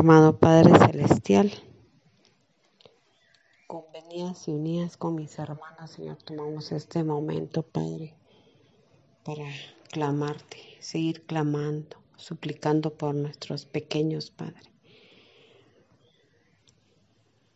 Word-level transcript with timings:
Amado 0.00 0.38
Padre 0.38 0.78
Celestial, 0.78 1.52
convenías 3.66 4.48
y 4.48 4.52
unidas 4.52 4.96
con 4.96 5.14
mis 5.14 5.38
hermanas, 5.38 5.90
Señor, 5.90 6.16
tomamos 6.22 6.72
este 6.72 7.04
momento, 7.04 7.60
Padre, 7.60 8.14
para 9.26 9.44
clamarte, 9.90 10.56
seguir 10.80 11.26
clamando, 11.26 11.98
suplicando 12.16 12.94
por 12.94 13.14
nuestros 13.14 13.66
pequeños, 13.66 14.30
Padre. 14.30 14.72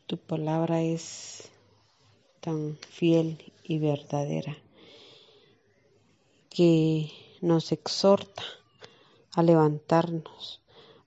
Tu 0.07 0.19
palabra 0.19 0.83
es 0.83 1.51
tan 2.41 2.77
fiel 2.77 3.55
y 3.63 3.79
verdadera 3.79 4.55
que 6.51 7.11
nos 7.41 7.73
exhorta 7.73 8.43
a 9.35 9.43
levantarnos 9.43 10.61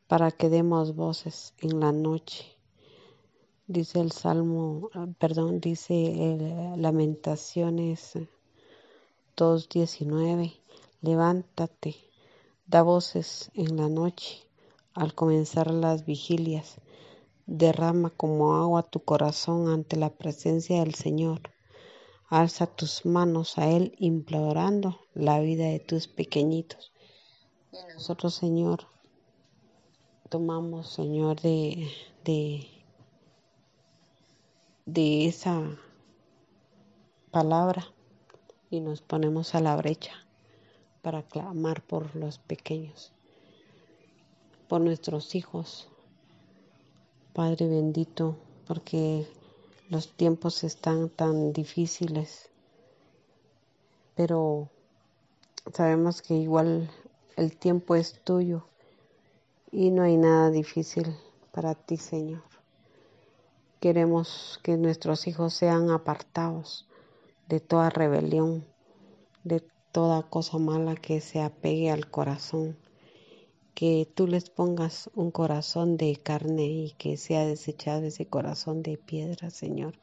para 0.07 0.31
que 0.31 0.49
demos 0.49 0.95
voces 0.95 1.53
en 1.59 1.79
la 1.79 1.91
noche. 1.91 2.45
Dice 3.67 3.99
el 3.99 4.13
Salmo, 4.13 4.89
perdón, 5.19 5.59
dice 5.59 6.73
Lamentaciones 6.77 8.13
2.19, 9.35 10.53
levántate, 11.01 11.95
da 12.65 12.81
voces 12.81 13.51
en 13.53 13.75
la 13.75 13.89
noche 13.89 14.47
al 14.93 15.13
comenzar 15.13 15.69
las 15.69 16.05
vigilias, 16.05 16.77
derrama 17.45 18.09
como 18.09 18.55
agua 18.55 18.83
tu 18.83 19.01
corazón 19.01 19.67
ante 19.67 19.95
la 19.97 20.09
presencia 20.09 20.79
del 20.79 20.95
Señor. 20.95 21.41
Alza 22.29 22.65
tus 22.67 23.05
manos 23.05 23.57
a 23.57 23.69
Él 23.69 23.93
implorando 23.99 24.99
la 25.13 25.39
vida 25.39 25.65
de 25.65 25.79
tus 25.79 26.07
pequeñitos. 26.07 26.91
Y 27.71 27.93
nosotros, 27.93 28.33
Señor, 28.33 28.87
tomamos, 30.29 30.87
Señor, 30.89 31.39
de, 31.41 31.89
de, 34.85 35.25
esa 35.25 35.61
palabra 37.31 37.87
y 38.69 38.81
nos 38.81 39.01
ponemos 39.01 39.55
a 39.55 39.61
la 39.61 39.75
brecha 39.75 40.11
para 41.01 41.23
clamar 41.23 41.81
por 41.81 42.15
los 42.15 42.39
pequeños, 42.39 43.13
por 44.67 44.81
nuestros 44.81 45.35
hijos. 45.35 45.87
Padre 47.33 47.67
bendito, 47.67 48.35
porque 48.65 49.27
los 49.89 50.11
tiempos 50.13 50.63
están 50.63 51.09
tan 51.09 51.53
difíciles, 51.53 52.49
pero 54.15 54.69
sabemos 55.73 56.21
que 56.21 56.33
igual 56.33 56.89
el 57.35 57.55
tiempo 57.55 57.95
es 57.95 58.19
tuyo 58.23 58.67
y 59.71 59.91
no 59.91 60.03
hay 60.03 60.17
nada 60.17 60.49
difícil 60.49 61.15
para 61.51 61.75
ti, 61.75 61.97
Señor. 61.97 62.43
Queremos 63.79 64.59
que 64.63 64.77
nuestros 64.77 65.27
hijos 65.27 65.53
sean 65.53 65.91
apartados 65.91 66.87
de 67.47 67.59
toda 67.59 67.89
rebelión, 67.89 68.65
de 69.43 69.63
toda 69.91 70.23
cosa 70.23 70.57
mala 70.57 70.95
que 70.95 71.21
se 71.21 71.41
apegue 71.41 71.91
al 71.91 72.09
corazón, 72.09 72.77
que 73.73 74.07
tú 74.15 74.25
les 74.27 74.49
pongas 74.49 75.09
un 75.13 75.31
corazón 75.31 75.97
de 75.97 76.15
carne 76.15 76.65
y 76.65 76.91
que 76.97 77.17
sea 77.17 77.45
desechado 77.45 78.03
ese 78.03 78.25
corazón 78.25 78.81
de 78.81 78.97
piedra, 78.97 79.49
Señor. 79.49 79.99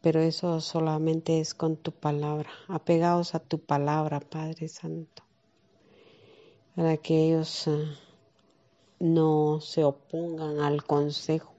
Pero 0.00 0.20
eso 0.20 0.60
solamente 0.60 1.40
es 1.40 1.54
con 1.54 1.76
tu 1.76 1.92
palabra, 1.92 2.50
apegados 2.68 3.34
a 3.34 3.40
tu 3.40 3.58
palabra, 3.58 4.20
Padre 4.20 4.68
Santo, 4.68 5.24
para 6.74 6.96
que 6.96 7.26
ellos 7.26 7.66
ah, 7.68 8.07
no 9.00 9.60
se 9.60 9.84
opongan 9.84 10.60
al 10.60 10.84
consejo 10.84 11.54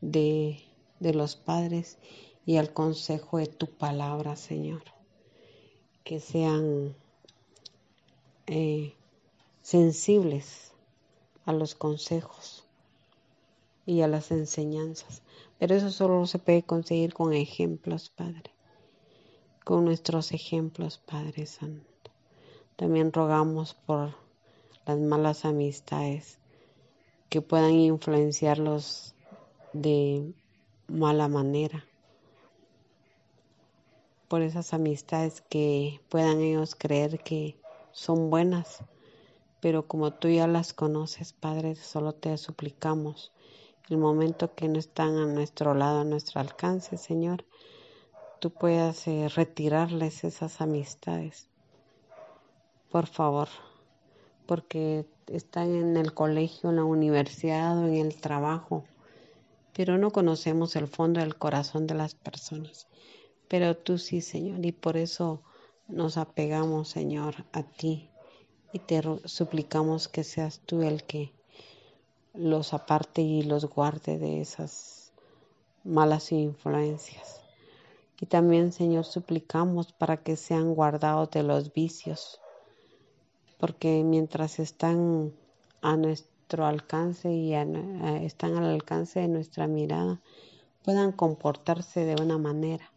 de, 0.00 0.60
los 1.00 1.36
padres 1.36 1.98
y 2.46 2.56
al 2.56 2.72
consejo 2.72 3.38
de 3.38 3.46
tu 3.46 3.66
palabra, 3.66 4.36
Señor. 4.36 4.82
Que 6.02 6.20
sean 6.20 6.94
eh, 8.46 8.94
sensibles 9.62 10.72
a 11.46 11.52
los 11.52 11.74
consejos 11.74 12.64
y 13.86 14.02
a 14.02 14.08
las 14.08 14.30
enseñanzas. 14.30 15.22
Pero 15.58 15.74
eso 15.74 15.90
solo 15.90 16.26
se 16.26 16.38
puede 16.38 16.62
conseguir 16.62 17.14
con 17.14 17.32
ejemplos, 17.32 18.10
Padre. 18.10 18.50
Con 19.64 19.84
nuestros 19.84 20.32
ejemplos, 20.32 20.98
Padre 20.98 21.46
Santo. 21.46 22.10
También 22.76 23.12
rogamos 23.12 23.74
por 23.74 24.14
las 24.84 24.98
malas 24.98 25.44
amistades 25.44 26.38
que 27.28 27.40
puedan 27.42 27.72
influenciarlos 27.72 29.14
de 29.72 30.32
mala 30.88 31.28
manera, 31.28 31.84
por 34.28 34.42
esas 34.42 34.74
amistades 34.74 35.42
que 35.48 36.00
puedan 36.08 36.40
ellos 36.40 36.74
creer 36.74 37.20
que 37.20 37.56
son 37.92 38.30
buenas, 38.30 38.80
pero 39.60 39.86
como 39.86 40.12
tú 40.12 40.28
ya 40.28 40.46
las 40.46 40.72
conoces, 40.72 41.32
Padre, 41.32 41.74
solo 41.76 42.12
te 42.12 42.36
suplicamos 42.36 43.32
el 43.88 43.98
momento 43.98 44.54
que 44.54 44.68
no 44.68 44.78
están 44.78 45.16
a 45.18 45.26
nuestro 45.26 45.74
lado, 45.74 46.00
a 46.00 46.04
nuestro 46.04 46.40
alcance, 46.40 46.96
Señor, 46.96 47.44
tú 48.40 48.50
puedas 48.50 49.06
eh, 49.06 49.28
retirarles 49.28 50.24
esas 50.24 50.60
amistades. 50.60 51.48
Por 52.90 53.06
favor, 53.06 53.48
porque 54.46 55.06
están 55.26 55.74
en 55.74 55.96
el 55.96 56.14
colegio, 56.14 56.70
en 56.70 56.76
la 56.76 56.84
universidad 56.84 57.78
o 57.78 57.86
en 57.86 57.96
el 57.96 58.16
trabajo, 58.16 58.84
pero 59.74 59.98
no 59.98 60.10
conocemos 60.10 60.76
el 60.76 60.86
fondo 60.86 61.20
del 61.20 61.36
corazón 61.36 61.86
de 61.86 61.94
las 61.94 62.14
personas. 62.14 62.86
Pero 63.48 63.76
tú 63.76 63.98
sí, 63.98 64.20
Señor, 64.20 64.64
y 64.64 64.72
por 64.72 64.96
eso 64.96 65.42
nos 65.88 66.16
apegamos, 66.16 66.88
Señor, 66.88 67.44
a 67.52 67.62
ti 67.62 68.08
y 68.72 68.80
te 68.80 69.02
suplicamos 69.24 70.08
que 70.08 70.24
seas 70.24 70.60
tú 70.66 70.82
el 70.82 71.04
que 71.04 71.32
los 72.34 72.74
aparte 72.74 73.22
y 73.22 73.42
los 73.42 73.66
guarde 73.66 74.18
de 74.18 74.40
esas 74.40 75.12
malas 75.84 76.32
influencias. 76.32 77.40
Y 78.20 78.26
también, 78.26 78.72
Señor, 78.72 79.04
suplicamos 79.04 79.92
para 79.92 80.16
que 80.16 80.36
sean 80.36 80.74
guardados 80.74 81.30
de 81.30 81.42
los 81.44 81.72
vicios, 81.72 82.40
porque 83.64 84.04
mientras 84.04 84.58
están 84.58 85.32
a 85.80 85.96
nuestro 85.96 86.66
alcance 86.66 87.32
y 87.32 87.54
están 87.54 88.58
al 88.58 88.64
alcance 88.66 89.20
de 89.20 89.28
nuestra 89.28 89.66
mirada, 89.66 90.20
puedan 90.84 91.12
comportarse 91.12 92.04
de 92.04 92.22
una 92.22 92.36
manera, 92.36 92.92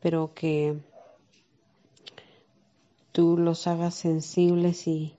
pero 0.00 0.32
que 0.32 0.80
tú 3.12 3.36
los 3.36 3.66
hagas 3.66 3.94
sensibles 3.94 4.88
y, 4.88 5.16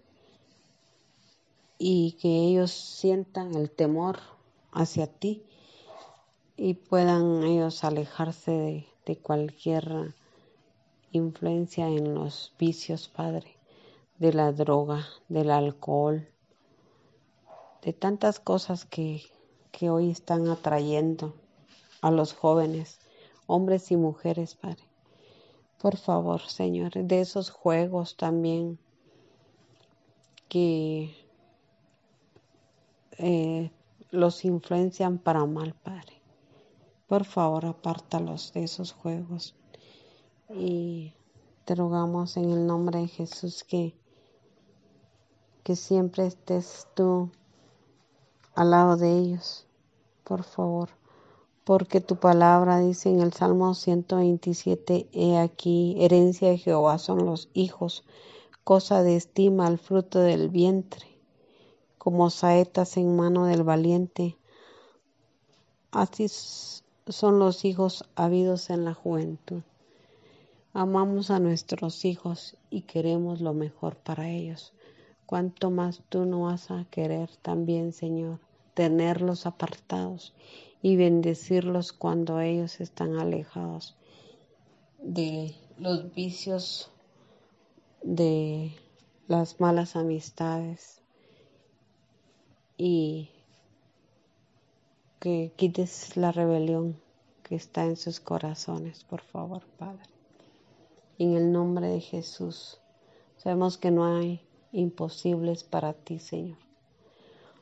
y 1.78 2.14
que 2.14 2.30
ellos 2.30 2.72
sientan 2.72 3.54
el 3.54 3.70
temor 3.70 4.18
hacia 4.72 5.06
ti 5.06 5.44
y 6.58 6.74
puedan 6.74 7.44
ellos 7.44 7.84
alejarse 7.84 8.50
de, 8.50 8.88
de 9.06 9.16
cualquier 9.16 10.16
influencia 11.12 11.88
en 11.88 12.16
los 12.16 12.52
vicios, 12.58 13.10
Padre 13.10 13.63
de 14.18 14.34
la 14.34 14.52
droga, 14.52 15.06
del 15.30 15.52
alcohol, 15.52 16.28
de 17.82 17.94
tantas 17.94 18.40
cosas 18.40 18.86
que, 18.86 19.22
que 19.72 19.90
hoy 19.90 20.10
están 20.10 20.48
atrayendo 20.48 21.34
a 22.02 22.12
los 22.12 22.34
jóvenes, 22.34 23.00
hombres 23.48 23.92
y 23.92 23.98
mujeres, 23.98 24.56
Padre. 24.56 24.84
Por 25.82 25.98
favor, 25.98 26.42
Señor, 26.42 26.94
de 26.94 27.20
esos 27.20 27.50
juegos 27.50 28.16
también 28.16 28.80
que 30.48 31.14
eh, 33.18 33.72
los 34.12 34.46
influencian 34.46 35.18
para 35.18 35.46
mal, 35.46 35.74
Padre. 35.74 36.22
Por 37.08 37.26
favor, 37.26 37.66
apártalos 37.66 38.54
de 38.54 38.64
esos 38.64 38.92
juegos. 38.92 39.56
Y 40.50 41.14
te 41.66 41.76
rogamos 41.76 42.38
en 42.38 42.52
el 42.52 42.66
nombre 42.66 43.00
de 43.00 43.08
Jesús 43.08 43.64
que 43.64 43.96
que 45.64 45.78
siempre 45.78 46.26
estés 46.26 46.88
tú 46.94 47.32
al 48.54 48.72
lado 48.72 48.98
de 48.98 49.18
ellos, 49.18 49.66
por 50.26 50.44
favor, 50.44 50.90
porque 51.64 52.02
tu 52.02 52.18
palabra 52.18 52.80
dice 52.80 53.10
en 53.10 53.22
el 53.22 53.32
Salmo 53.32 53.74
127, 53.74 55.08
he 55.14 55.38
aquí, 55.38 55.96
herencia 56.00 56.50
de 56.50 56.58
Jehová 56.58 56.98
son 56.98 57.26
los 57.26 57.50
hijos, 57.54 58.04
cosa 58.66 59.04
de 59.04 59.16
estima 59.16 59.66
al 59.68 59.80
fruto 59.80 60.20
del 60.20 60.50
vientre, 60.50 61.08
como 61.98 62.30
saetas 62.30 62.98
en 62.98 63.16
mano 63.16 63.46
del 63.46 63.64
valiente. 63.64 64.38
Así 65.92 66.28
son 66.28 67.40
los 67.40 67.64
hijos 67.64 68.04
habidos 68.16 68.70
en 68.70 68.84
la 68.84 68.94
juventud. 68.94 69.62
Amamos 70.74 71.30
a 71.30 71.40
nuestros 71.40 72.04
hijos 72.04 72.58
y 72.70 72.82
queremos 72.82 73.40
lo 73.40 73.54
mejor 73.54 73.96
para 73.96 74.30
ellos 74.30 74.74
cuánto 75.26 75.72
más 75.72 76.02
tú 76.10 76.26
no 76.26 76.44
vas 76.44 76.72
a 76.72 76.86
querer 76.92 77.30
también, 77.42 77.94
Señor, 77.94 78.40
tenerlos 78.74 79.46
apartados 79.46 80.34
y 80.82 80.96
bendecirlos 80.96 81.94
cuando 81.94 82.40
ellos 82.40 82.82
están 82.82 83.18
alejados 83.18 83.96
de 85.00 85.56
los 85.78 86.14
vicios, 86.14 86.92
de 88.02 88.74
las 89.28 89.60
malas 89.60 89.96
amistades 89.96 91.02
y 92.78 93.30
que 95.20 95.54
quites 95.56 96.18
la 96.18 96.32
rebelión 96.32 97.00
que 97.44 97.56
está 97.56 97.86
en 97.86 97.96
sus 97.96 98.20
corazones, 98.20 99.04
por 99.04 99.22
favor, 99.22 99.64
Padre. 99.78 100.04
En 101.18 101.36
el 101.36 101.52
nombre 101.52 101.88
de 101.88 102.02
Jesús, 102.02 102.80
sabemos 103.38 103.78
que 103.78 103.92
no 103.92 104.06
hay 104.06 104.42
imposibles 104.74 105.64
para 105.64 105.94
ti, 105.94 106.20
Señor. 106.20 106.58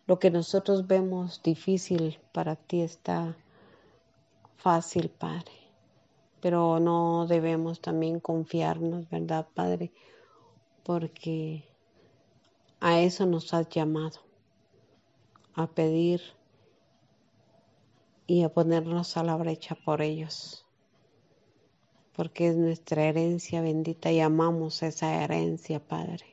Lo 0.08 0.18
que 0.18 0.32
nosotros 0.32 0.88
vemos 0.88 1.44
difícil 1.44 2.20
para 2.32 2.56
ti 2.56 2.82
está 2.82 3.38
fácil, 4.58 5.10
Padre. 5.10 5.52
Pero 6.42 6.80
no 6.80 7.28
debemos 7.28 7.82
también 7.82 8.20
confiarnos, 8.20 9.08
¿verdad, 9.10 9.48
Padre? 9.54 9.92
Porque 10.84 11.64
a 12.80 13.00
eso 13.00 13.28
nos 13.28 13.54
has 13.54 13.70
llamado, 13.70 14.20
a 15.54 15.68
pedir 15.68 16.22
y 18.26 18.44
a 18.44 18.50
ponernos 18.50 19.18
a 19.18 19.24
la 19.24 19.36
brecha 19.36 19.76
por 19.76 20.02
ellos, 20.02 20.66
porque 22.16 22.48
es 22.48 22.58
nuestra 22.58 23.04
herencia 23.04 23.62
bendita 23.62 24.12
y 24.12 24.20
amamos 24.20 24.82
esa 24.82 25.24
herencia, 25.24 25.80
Padre. 25.80 26.26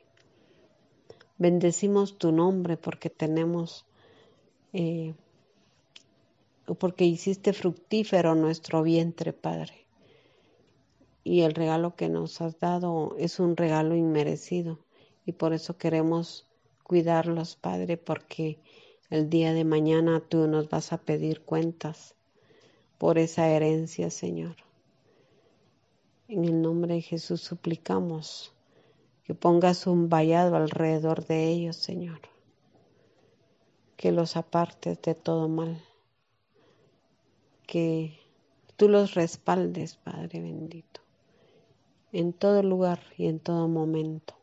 Bendecimos 1.39 2.17
tu 2.17 2.33
nombre 2.33 2.75
porque 2.75 3.09
tenemos, 3.09 3.85
eh, 4.73 5.13
porque 6.77 7.05
hiciste 7.05 7.53
fructífero 7.53 8.35
nuestro 8.35 8.83
vientre, 8.83 9.31
Padre. 9.31 9.85
Y 11.23 11.41
el 11.41 11.53
regalo 11.53 11.95
que 11.95 12.09
nos 12.09 12.41
has 12.41 12.59
dado 12.59 13.15
es 13.17 13.39
un 13.39 13.55
regalo 13.55 13.95
inmerecido. 13.95 14.79
Y 15.25 15.31
por 15.31 15.53
eso 15.53 15.77
queremos 15.77 16.45
cuidarlos, 16.83 17.55
Padre, 17.55 17.95
porque 17.95 18.59
el 19.09 19.29
día 19.29 19.53
de 19.53 19.63
mañana 19.63 20.19
tú 20.19 20.45
nos 20.45 20.69
vas 20.69 20.91
a 20.91 20.97
pedir 20.97 21.41
cuentas 21.41 22.15
por 22.97 23.17
esa 23.17 23.47
herencia, 23.47 24.09
Señor. 24.09 24.57
En 26.27 26.43
el 26.43 26.61
nombre 26.61 26.95
de 26.95 27.01
Jesús 27.01 27.39
suplicamos 27.39 28.53
que 29.29 29.35
pongas 29.35 29.85
un 29.85 30.09
vallado 30.09 30.55
alrededor 30.55 31.23
de 31.27 31.49
ellos, 31.49 31.75
Señor, 31.75 32.19
que 33.95 34.11
los 34.11 34.35
apartes 34.35 34.99
de 35.03 35.13
todo 35.13 35.47
mal, 35.47 35.79
que 37.67 38.17
tú 38.75 38.89
los 38.89 39.13
respaldes, 39.13 39.97
Padre 39.97 40.41
bendito, 40.41 41.01
en 42.11 42.33
todo 42.33 42.63
lugar 42.63 43.01
y 43.19 43.27
en 43.27 43.39
todo 43.39 43.67
momento. 43.67 44.33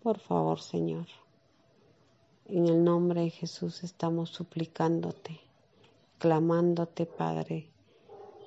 Por 0.00 0.20
favor, 0.20 0.60
Señor, 0.60 1.08
en 2.44 2.68
el 2.68 2.84
nombre 2.84 3.22
de 3.22 3.30
Jesús 3.30 3.82
estamos 3.82 4.30
suplicándote, 4.30 5.40
clamándote, 6.18 7.04
Padre. 7.04 7.68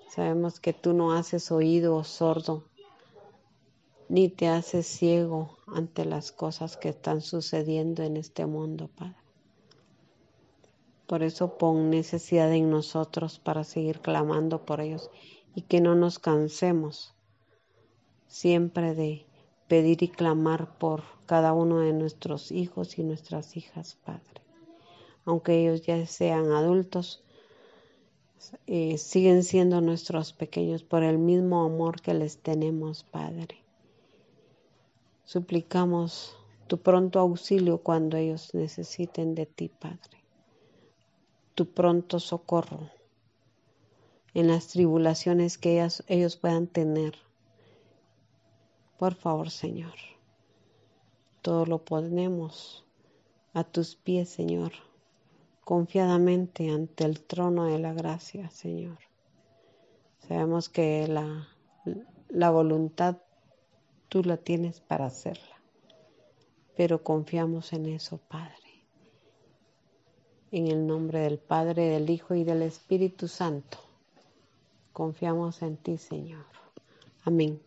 Sabemos 0.07 0.61
que 0.61 0.71
tú 0.71 0.93
no 0.93 1.11
haces 1.11 1.51
oído 1.51 2.01
sordo 2.05 2.70
ni 4.11 4.27
te 4.27 4.49
haces 4.49 4.85
ciego 4.87 5.57
ante 5.67 6.03
las 6.03 6.33
cosas 6.33 6.75
que 6.75 6.89
están 6.89 7.21
sucediendo 7.21 8.03
en 8.03 8.17
este 8.17 8.45
mundo, 8.45 8.89
Padre. 8.89 9.15
Por 11.07 11.23
eso 11.23 11.57
pon 11.57 11.89
necesidad 11.89 12.51
en 12.51 12.69
nosotros 12.69 13.39
para 13.39 13.63
seguir 13.63 14.01
clamando 14.01 14.65
por 14.65 14.81
ellos 14.81 15.09
y 15.55 15.61
que 15.61 15.79
no 15.79 15.95
nos 15.95 16.19
cansemos 16.19 17.13
siempre 18.27 18.95
de 18.95 19.25
pedir 19.69 20.03
y 20.03 20.09
clamar 20.09 20.77
por 20.77 21.03
cada 21.25 21.53
uno 21.53 21.79
de 21.79 21.93
nuestros 21.93 22.51
hijos 22.51 22.99
y 22.99 23.03
nuestras 23.03 23.55
hijas, 23.55 23.97
Padre. 24.03 24.41
Aunque 25.23 25.61
ellos 25.61 25.83
ya 25.83 26.05
sean 26.05 26.51
adultos, 26.51 27.23
eh, 28.67 28.97
siguen 28.97 29.45
siendo 29.45 29.79
nuestros 29.79 30.33
pequeños 30.33 30.83
por 30.83 31.01
el 31.01 31.17
mismo 31.17 31.63
amor 31.63 32.01
que 32.01 32.13
les 32.13 32.39
tenemos, 32.39 33.05
Padre. 33.05 33.60
Suplicamos 35.31 36.35
tu 36.67 36.81
pronto 36.81 37.17
auxilio 37.17 37.77
cuando 37.77 38.17
ellos 38.17 38.53
necesiten 38.53 39.33
de 39.33 39.45
ti, 39.45 39.69
Padre. 39.69 40.17
Tu 41.55 41.71
pronto 41.71 42.19
socorro 42.19 42.89
en 44.33 44.49
las 44.49 44.67
tribulaciones 44.67 45.57
que 45.57 45.87
ellos 46.07 46.35
puedan 46.35 46.67
tener. 46.67 47.13
Por 48.99 49.15
favor, 49.15 49.51
Señor, 49.51 49.95
todo 51.41 51.65
lo 51.65 51.85
ponemos 51.85 52.83
a 53.53 53.63
tus 53.63 53.95
pies, 53.95 54.27
Señor, 54.27 54.73
confiadamente 55.63 56.71
ante 56.71 57.05
el 57.05 57.21
trono 57.21 57.67
de 57.67 57.79
la 57.79 57.93
gracia, 57.93 58.49
Señor. 58.49 58.97
Sabemos 60.27 60.67
que 60.67 61.07
la, 61.07 61.47
la 62.27 62.49
voluntad 62.49 63.15
tú 64.11 64.21
la 64.25 64.35
tienes 64.35 64.81
para 64.81 65.05
hacerla. 65.05 65.55
Pero 66.75 67.01
confiamos 67.01 67.71
en 67.71 67.85
eso, 67.85 68.17
Padre. 68.17 68.83
En 70.51 70.67
el 70.67 70.85
nombre 70.85 71.19
del 71.19 71.39
Padre, 71.39 71.83
del 71.83 72.09
Hijo 72.09 72.35
y 72.35 72.43
del 72.43 72.61
Espíritu 72.61 73.29
Santo. 73.29 73.77
Confiamos 74.91 75.61
en 75.61 75.77
ti, 75.77 75.97
Señor. 75.97 76.43
Amén. 77.23 77.61